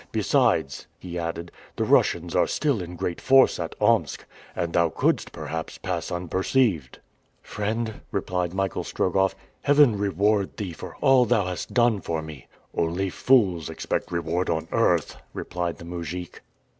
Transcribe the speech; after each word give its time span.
Besides," 0.11 0.87
he 0.97 1.19
added, 1.19 1.51
"the 1.75 1.83
Russians 1.83 2.35
are 2.35 2.47
still 2.47 2.81
in 2.81 2.95
great 2.95 3.21
force 3.21 3.59
at 3.59 3.75
Omsk, 3.79 4.25
and 4.55 4.73
thou 4.73 4.89
couldst, 4.89 5.31
perhaps, 5.31 5.77
pass 5.77 6.11
unperceived." 6.11 6.97
"Friend," 7.43 8.01
replied 8.09 8.51
Michael 8.51 8.83
Strogoff, 8.83 9.35
"Heaven 9.61 9.95
reward 9.95 10.57
thee 10.57 10.73
for 10.73 10.95
all 11.01 11.25
thou 11.25 11.45
hast 11.45 11.75
done 11.75 12.01
for 12.01 12.23
me!" 12.23 12.47
"Only 12.75 13.11
fools 13.11 13.69
expect 13.69 14.11
reward 14.11 14.49
on 14.49 14.67
earth," 14.71 15.17
replied 15.35 15.77
the 15.77 15.85
mujik. 15.85 16.41